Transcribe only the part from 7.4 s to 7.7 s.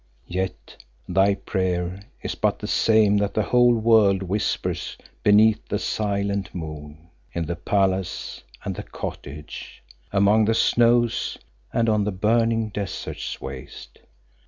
the